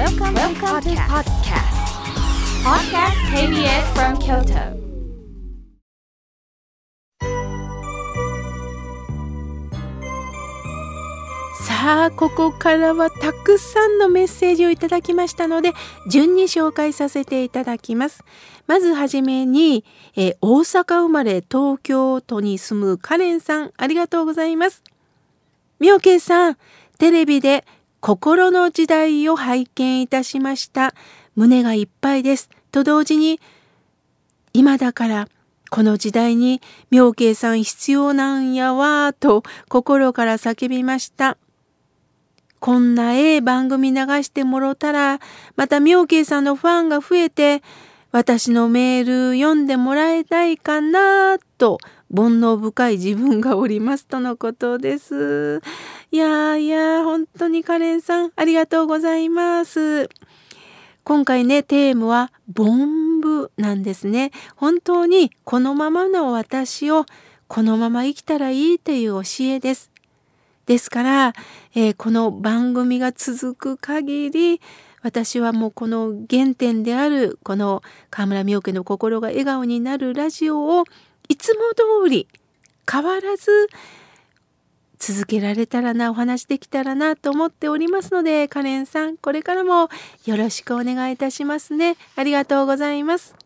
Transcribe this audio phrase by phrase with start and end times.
[0.00, 1.76] Welcome, Welcome to podcast.
[2.64, 4.80] Podcast KBS from Kyoto.
[11.66, 15.74] さあここからはたくさんのメッセージをいただきましたので
[16.08, 18.24] 順に紹介させていただきます
[18.66, 19.84] まずはじめに、
[20.16, 24.82] えー大阪生まれ東京都に住むカレンさんありがとうございます
[25.78, 26.56] 妙慶さん
[26.96, 27.66] テレビで
[28.00, 30.94] 心の時代を拝見いたしました
[31.36, 33.40] 胸がいっぱいですと同時に
[34.52, 35.28] 今だから
[35.70, 36.60] この時代に
[36.90, 41.38] 妙慶さん必要なんやわと心から叫びました。
[42.58, 45.20] こんなええ番組流してもろたら、
[45.56, 47.62] また妙慶さんのファンが増えて、
[48.10, 51.78] 私のメール読んでもらえないかなと、
[52.12, 55.60] 煩悩深い自分がおりますとのことです。
[56.10, 60.08] いやいや、本当にカレンさん、ありがとうございます。
[61.04, 62.64] 今回ね、テーマは、凡
[63.22, 64.32] 夫なんですね。
[64.56, 67.06] 本当に、このままの私を、
[67.46, 69.90] このまま生きたらいいという教えです。
[70.66, 71.32] ですから、
[71.74, 74.60] えーこの番組が続く限り
[75.02, 80.84] 私はもうこの原点であるこの河村美桜家の心が笑顔になるラジオを
[81.30, 81.60] いつも
[82.02, 82.26] 通り
[82.90, 83.68] 変わらず
[84.98, 89.88] 続けられたらなお話できたらなと思っておりますのでカレンさんこれからも
[90.26, 93.36] よろしくお願いいたしますねありがとうございます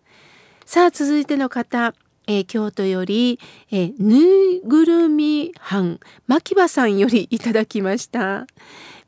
[0.65, 1.95] さあ続いての方
[2.27, 3.39] えー京都より、
[3.71, 8.47] えーぬいぐるみ班牧場さんよりいただきました。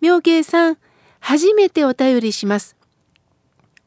[0.02, 0.78] 妙慶さん、
[1.20, 2.75] 初めてお便りします。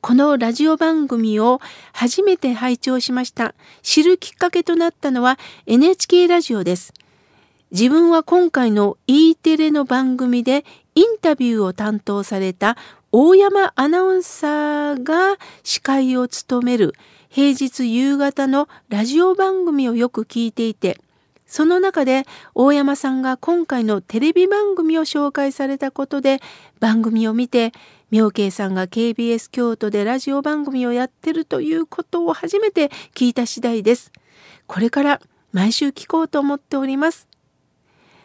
[0.01, 1.59] このラジオ番組を
[1.91, 3.53] 初めて拝聴しました。
[3.81, 6.93] 知るきっかけとなったのは NHK ラジオです。
[7.71, 10.63] 自分は今回の E テレの番組で
[10.95, 12.77] インタビューを担当された
[13.11, 16.93] 大山アナウンサーが司会を務める
[17.27, 20.99] 平日夕方のラジオ番組をよく聞いていて
[21.49, 26.39] その中で大山さんが今回のテレビ番組を紹介されたことで
[26.79, 27.73] 番組を見て
[28.11, 34.11] 妙慶さんが KBS 京都でラジオ番組をやってるということを初めて聞いた次第です。
[34.67, 35.21] これから
[35.51, 37.27] 毎週聞こうと思っております。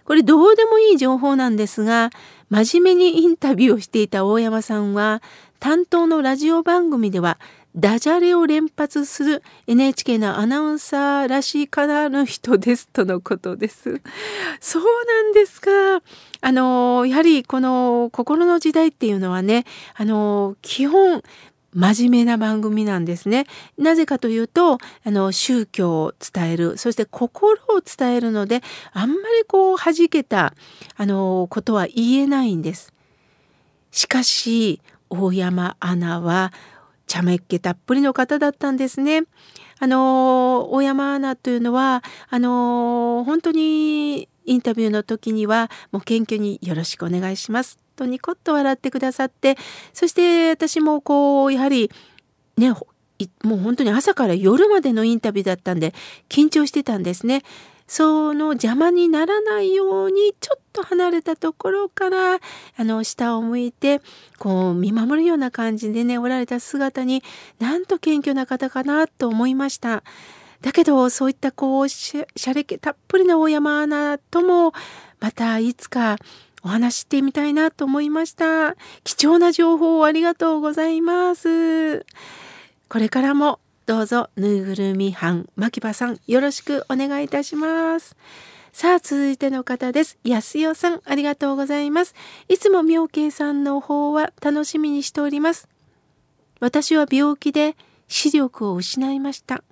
[0.04, 2.10] これどうでもいい情報なんですが
[2.50, 5.22] 真面目にインタビューをしていた大山さんは
[5.60, 7.38] 担当のラジオ番組では
[7.76, 14.00] ダジャレを連発する NHK のアナウンサーらしいからぬ人ですとのことです。
[14.60, 15.70] そうなんですか。
[16.40, 19.64] あのやはりこの心の時代っていうのはね
[19.96, 21.22] あの基本
[21.72, 23.46] 真面目な番組なんですね。
[23.76, 28.62] なぜかというとあの宗教を伝えるそして心を伝えるので
[28.92, 30.54] あんまりこう弾けた
[30.96, 32.92] あのことは言えないんです。
[33.90, 34.80] しかし
[35.10, 36.52] 大山アナは
[37.06, 39.22] 茶目っ気たっぷりの方だったんですね。
[39.80, 49.56] あの大山アナというのはあの本当にインタビューの時にはもう謙虚によろしくお願いしますとニコッと笑ってくださって
[49.92, 51.90] そして私もこうやはり
[52.56, 55.94] ねもう本当に朝から夜までのインタビューだったんで
[56.28, 57.42] 緊張してたんですね。
[57.86, 64.00] その邪魔にならないようにちょっと離れたところからあの下を向いて
[64.38, 67.22] こう見守るような感じでねおられた姿に
[67.58, 70.02] なんと謙虚な方かなと思いました。
[70.62, 74.72] だけどそういったこうしゃれ気たっぷりな大山アナとも
[75.20, 76.16] またいつか
[76.62, 78.74] お話してみたいなと思いました。
[79.04, 82.06] 貴重な情報をありがとうございます。
[82.88, 88.16] これからもどうぞぬいぐるみ班牧場さんよろしくお願いいたします。
[88.72, 90.18] さあ続いての方です。
[90.24, 92.14] 安代さんありがとうございます。
[92.48, 95.68] いつも妙慶さんの方は楽しみにしております。
[96.60, 97.76] 私は病気で
[98.08, 99.62] 視力を失いました。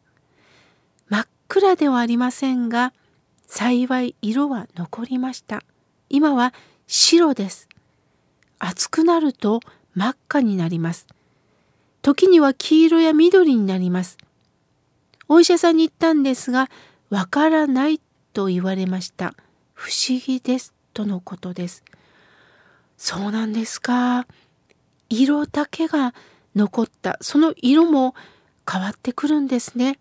[1.09, 2.93] 真っ暗ではありませんが
[3.47, 5.63] 幸い色は残りました。
[6.11, 6.53] 今は
[6.87, 7.67] 白です。
[8.59, 9.61] 暑くなると
[9.95, 11.07] 真っ赤になります。
[12.03, 14.19] 時には黄色や緑になります。
[15.29, 16.69] お医者さんに行ったんですが、
[17.11, 18.01] わからない
[18.33, 19.35] と言われました。
[19.73, 20.75] 不思議です。
[20.93, 21.85] とのことです。
[22.99, 24.27] そうなんですか。
[25.09, 26.15] 色だけが
[26.55, 27.19] 残った。
[27.21, 28.15] その色も
[28.71, 29.99] 変わってくるんですね。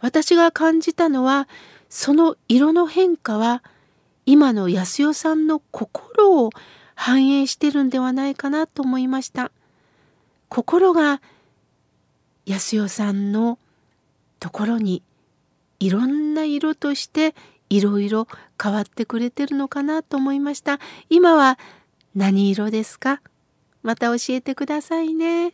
[0.00, 1.48] 私が感じたのは、
[1.88, 3.62] その色の変化は、
[4.26, 6.50] 今の安代さんの心を
[6.94, 9.50] 反映してるんではないかなと思いました。
[10.48, 11.20] 心が
[12.46, 13.58] 安代さんの
[14.40, 15.02] ところに
[15.80, 17.34] いろんな色として
[17.68, 18.26] いろいろ
[18.60, 20.80] 変わってくれてるのかなと思いました。
[21.10, 21.58] 今は
[22.14, 23.20] 何色ですか？
[23.82, 25.52] また教えてくださいね。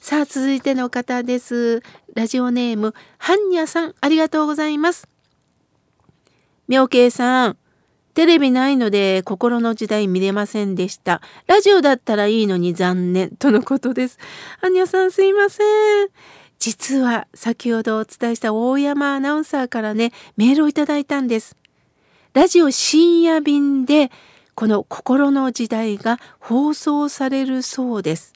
[0.00, 1.82] さあ、続いての方です。
[2.14, 5.08] ラジオネーム、はんにゃさん、ありがとうございます。
[6.68, 7.56] 妙慶さん、
[8.14, 11.22] テレビないので心の時代見れませんでした。
[11.46, 14.18] ラジオだったらいいのに残念とのことです。
[14.60, 15.62] アンニャさんすいませ
[16.04, 16.08] ん。
[16.58, 21.56] 実は先ほどお伝えした大山アナウンサーからね、メールをいただいたんです。
[22.34, 24.10] ラジオ深夜便で
[24.54, 28.31] この心の時代が放送されるそうです。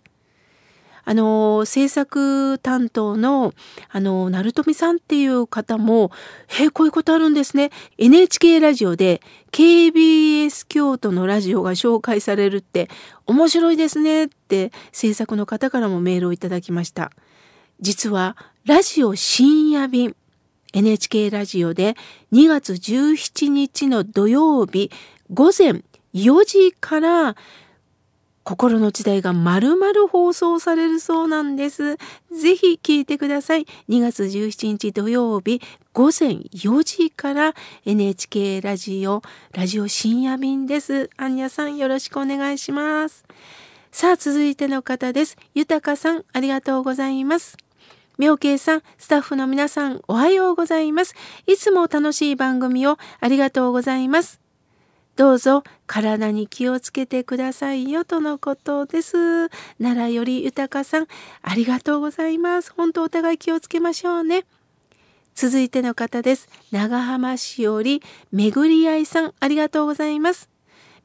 [1.09, 3.55] あの制作担当の
[3.89, 6.11] あの鳴富さんっていう方も
[6.49, 9.23] 「へえこういうことあるんですね NHK ラジオで
[9.53, 12.91] KBS 京都のラジオが紹介されるって
[13.25, 17.13] 面白いですね」って制作の方からもメールをいただきました。
[17.81, 20.17] 実はラジオ深夜便
[20.73, 21.95] NHK ラジオで
[22.33, 24.91] 2月17日の土曜日
[25.33, 25.83] 午前
[26.15, 27.37] 4時から
[28.47, 31.97] 心の時代がまるまる放送されるそうなんです。
[31.97, 33.67] ぜひ聞いてください。
[33.89, 35.61] 2月17日土曜日
[35.93, 37.55] 午前4時から
[37.85, 39.21] NHK ラジオ、
[39.53, 41.11] ラジオ深夜便です。
[41.17, 43.25] アンニャさんよろしくお願いします。
[43.91, 45.37] さあ続いての方です。
[45.57, 47.57] ゆたかさんありがとうございます。
[48.17, 51.17] 妙慶さん、スタッフの皆さん、おはようございます。
[51.49, 54.46] いつも楽しい番組をありがとうございます。
[55.17, 59.49] どうぞ体に気をつけてくださいよとのことです。
[59.79, 61.07] 奈良より豊さん、
[61.41, 62.71] ありがとうございます。
[62.77, 64.45] 本当お互い気をつけましょうね。
[65.35, 66.49] 続いての方です。
[66.71, 70.51] 長浜市よりめぐりあいさん、ありがとうございます。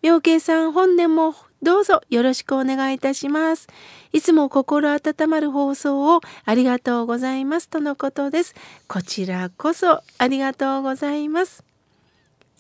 [0.02, 3.70] 妙慶さん、本年もどうぞよろしくお願いいたします。
[4.12, 8.56] いつも心温まる放送をありがとうございますとのことです。
[8.90, 11.71] こちらこそありがとうございます。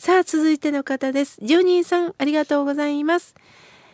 [0.01, 1.37] さあ、続いての方です。
[1.43, 3.35] 住人さん、ありがとうございます。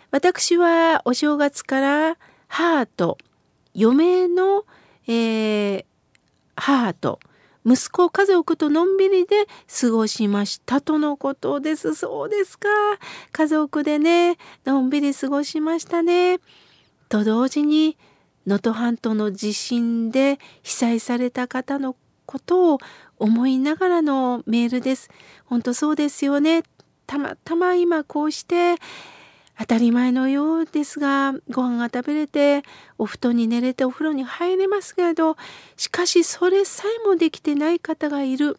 [0.10, 2.18] 私はお正月から
[2.48, 3.18] 母と
[3.74, 4.64] 嫁の、
[5.06, 5.86] えー、
[6.56, 7.20] 母と
[7.66, 9.48] 息子家族とのんびりで
[9.82, 11.94] 過ごしましたとのことです。
[11.94, 12.70] そうですか。
[13.34, 16.40] 家族でね、のんびり過ごしましたね。
[17.10, 17.98] と同時に
[18.46, 22.80] 能登半島の地震で被災された方のことを
[23.18, 25.10] 思いながらのメールです。
[25.46, 26.62] 本当そうですよね。
[27.08, 28.76] たまたま今こうして
[29.58, 32.62] 当たり前のようですがご飯が食べれて
[33.00, 35.36] お布団に寝れてお風呂に入れますけど
[35.78, 38.58] しかしそれさえもできてない方がいる。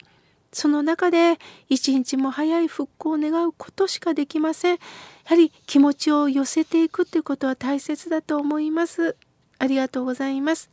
[0.50, 1.38] その中で
[1.68, 4.76] 一日も早い復興を願うことしかできません。
[4.76, 4.78] や
[5.26, 9.14] はり気持ちを寄せていくっていうことは大切だと思います。
[9.58, 10.70] ありがとうございます。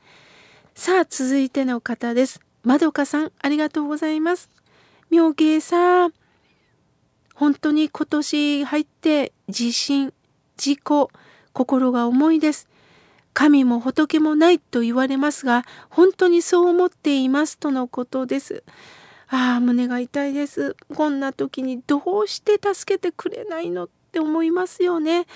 [0.75, 2.44] さあ続いての方です。
[2.65, 4.49] まどかさん、ありがとうございます。
[5.11, 6.13] 妙慶さん、
[7.35, 10.11] 本当に今年入って地震、
[10.57, 11.11] 事故、
[11.53, 12.67] 心が重いです。
[13.33, 18.63] 神も仏もないと言われますが、本当にそう思っていますとのことです。
[19.27, 20.75] ああ、胸が痛いです。
[20.95, 25.27] こんな時にどうして助けてくれないのって思いますよね。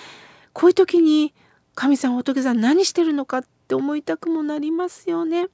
[0.53, 1.35] こういう時に
[1.75, 5.47] 神さん仏さん何してるのかって思いたくもなりますよね。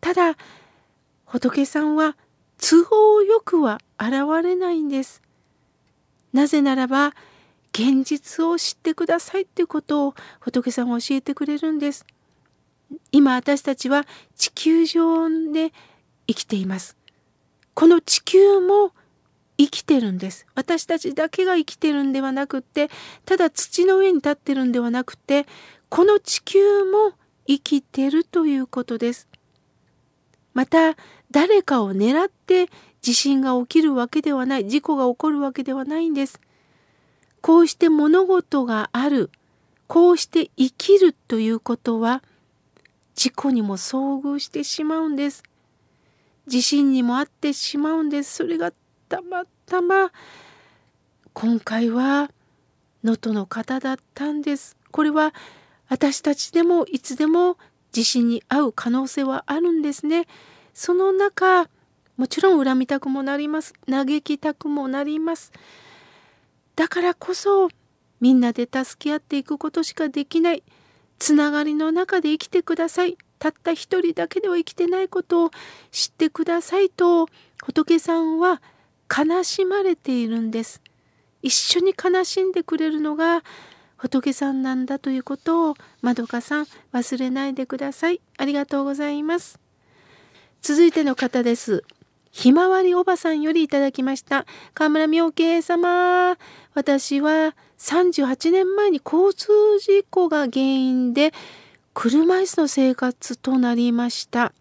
[0.00, 0.36] ただ
[1.26, 2.16] 仏さんは
[2.58, 4.12] 都合よくは現
[4.42, 5.22] れないんです。
[6.32, 7.14] なぜならば
[7.72, 12.06] 現実を知ってくださいっていうことを仏さんは教えてくれるんです。
[13.12, 14.06] 今私たちは
[14.36, 15.72] 地球上で
[16.26, 16.96] 生きています。
[17.74, 18.92] この地球も
[19.58, 20.46] 生きてるんです。
[20.54, 22.88] 私たちだけが生きてるんではなくって、
[23.24, 25.46] ただ土の上に立ってるんではなくて、
[25.88, 27.12] この地球も
[27.46, 29.28] 生きてるということです。
[30.54, 30.96] また
[31.30, 32.68] 誰かを狙って
[33.02, 36.40] 地震が起きるわけではない事故が起こるわけではないんです。
[37.40, 39.30] こうして物事がある
[39.86, 42.22] こうして生きるということは
[43.14, 45.42] 事故にも遭遇してしまうんです。
[46.46, 48.36] 地震にもあってしまうんです。
[48.36, 48.72] それが
[49.08, 50.12] たまたま
[51.32, 52.30] 今回は
[53.04, 54.76] 能登の方だったんです。
[54.90, 55.34] これは
[55.88, 57.56] 私たちでもいつでも
[57.92, 60.26] 地震に遭う可能性はあるんですね。
[60.76, 61.70] その中
[62.18, 63.72] もちろん恨みたくもなります。
[63.90, 65.50] 嘆きたくもなります。
[66.76, 67.68] だからこそ
[68.20, 70.62] みんなで助け合っていくことしかできない。
[71.18, 73.16] つながりの中で生きてください。
[73.38, 75.50] たった一人だけでは生きてないことを
[75.92, 77.26] 知ってくださいと
[77.64, 78.60] 仏さんは
[79.10, 80.82] 悲しまれているんです。
[81.40, 83.42] 一緒に悲しんでくれるのが
[83.96, 88.20] 仏さんなんだということをまどかさん忘れないでください。
[88.36, 89.65] ありがとうございます。
[90.62, 91.84] 続いての方です。
[92.30, 94.44] ひまわりおばさんよりいただきました。
[94.74, 96.36] 河村明慶様。
[96.74, 99.48] 私は38年前に交通
[99.78, 101.32] 事故が原因で
[101.94, 104.52] 車椅子の生活となりました。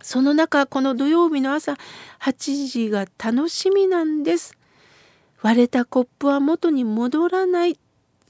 [0.00, 1.76] その中、この土曜日の朝
[2.20, 4.56] 8時が楽しみなんです。
[5.42, 7.78] 割れたコップは元に戻らない。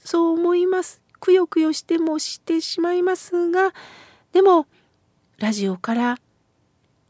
[0.03, 1.01] そう思います。
[1.19, 3.73] くよくよしてもしてしまいますが、
[4.33, 4.67] でも、
[5.37, 6.17] ラジオから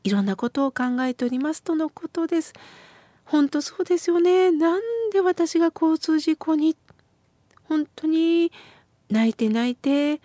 [0.07, 2.53] いろんなことを考えておりますとのことです。
[3.25, 4.51] 本当そうですよね。
[4.51, 6.77] なんで私が交通事故に
[7.65, 8.53] 本当に
[9.09, 10.21] 泣いて泣いて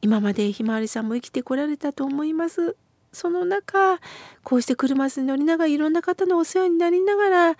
[0.00, 2.74] 今までひまわりさんも生きてこられたと思います。
[3.12, 3.98] その中
[4.44, 7.56] こうして車椅子に乗りながらいろんな方のお世話になりながら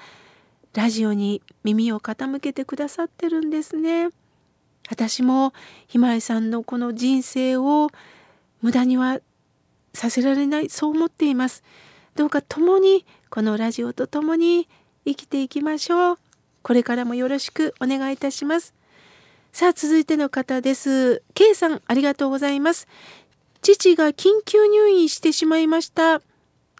[0.72, 4.08] ラジオに耳を傾けてくださってるんですね。
[4.88, 5.52] 私も
[5.86, 7.90] ひまわりさんのこの人生を
[8.62, 9.20] 無駄には
[9.94, 11.62] させられないそう思っています。
[12.14, 14.68] どうか共にこのラジオと共に
[15.04, 16.18] 生きていきましょう。
[16.62, 18.74] これからもよろしくお願いいたします。
[19.52, 21.22] さあ続いての方です。
[21.34, 22.88] K さんありがとうございます。
[23.60, 26.20] 父が緊急入院してしまいました。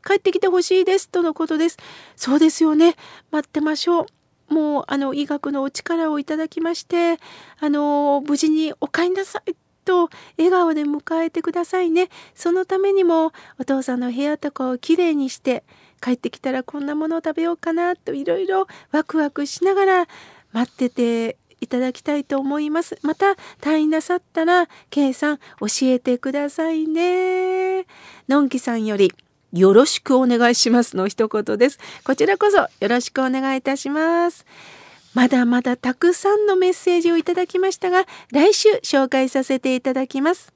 [0.05, 1.79] 帰ってきてほしいですとのことです。
[2.17, 2.97] そうですよね。
[3.31, 4.07] 待ってましょう。
[4.53, 7.19] もうあの医学のお力をいただきまして
[7.59, 9.55] あの無事にお帰りなさい
[9.85, 10.09] と
[10.39, 15.65] 笑顔で迎えてくださいねそのためにもお父さんの部屋とかをきれいにして
[16.03, 20.09] 帰ってきたらこんなものを食べようかなといろいろワクワクしながら
[20.53, 22.99] 待ってていただきたいと思います。
[23.03, 27.87] また退院なさったら、K さん教えてくださいね。
[28.29, 29.13] のんきさんより、
[29.53, 31.79] よろしくお願いしますの一言です。
[32.05, 34.45] こちらこそよろしくお願いいたします。
[35.15, 40.53] まだまだたくさんのメッセージをいただきましたが、来週紹介させていただきます。